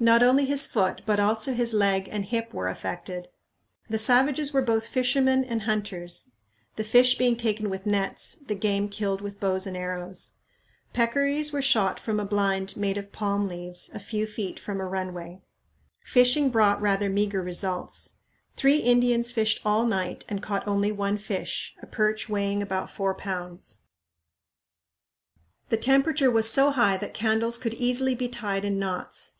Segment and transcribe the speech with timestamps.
[0.00, 3.28] Not only his foot, but also his leg and hip were affected.
[3.90, 6.30] The savages were both fishermen and hunters;
[6.76, 10.36] the fish being taken with nets, the game killed with bows and arrows.
[10.94, 14.86] Peccaries were shot from a blind made of palm leaves a few feet from a
[14.86, 15.42] runway.
[16.02, 18.16] Fishing brought rather meager results.
[18.56, 23.14] Three Indians fished all night and caught only one fish, a perch weighing about four
[23.14, 23.80] pounds.
[25.68, 29.34] The temperature was so high that candles could easily be tied in knots.